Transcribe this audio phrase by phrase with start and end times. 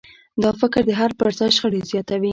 [0.43, 2.29] دا فکر د حل پر ځای شخړې زیاتوي.